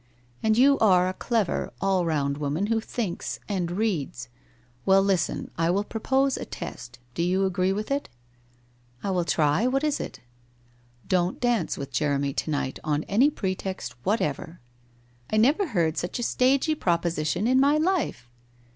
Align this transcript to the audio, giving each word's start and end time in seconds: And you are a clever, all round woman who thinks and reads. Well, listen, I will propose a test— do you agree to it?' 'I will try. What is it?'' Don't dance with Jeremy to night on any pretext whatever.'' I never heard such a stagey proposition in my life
And 0.41 0.57
you 0.57 0.79
are 0.79 1.07
a 1.07 1.13
clever, 1.13 1.71
all 1.79 2.07
round 2.07 2.39
woman 2.39 2.65
who 2.73 2.81
thinks 2.81 3.39
and 3.47 3.69
reads. 3.69 4.29
Well, 4.83 5.03
listen, 5.03 5.51
I 5.59 5.69
will 5.69 5.83
propose 5.83 6.37
a 6.37 6.43
test— 6.45 6.97
do 7.13 7.21
you 7.21 7.45
agree 7.45 7.69
to 7.71 7.93
it?' 7.93 8.09
'I 9.03 9.11
will 9.11 9.25
try. 9.25 9.67
What 9.67 9.83
is 9.83 9.99
it?'' 9.99 10.19
Don't 11.15 11.39
dance 11.39 11.77
with 11.77 11.91
Jeremy 11.91 12.33
to 12.33 12.49
night 12.49 12.79
on 12.83 13.03
any 13.03 13.29
pretext 13.29 13.93
whatever.'' 14.03 14.59
I 15.31 15.37
never 15.37 15.67
heard 15.67 15.97
such 15.97 16.17
a 16.17 16.23
stagey 16.23 16.73
proposition 16.73 17.45
in 17.45 17.59
my 17.59 17.77
life 17.77 18.27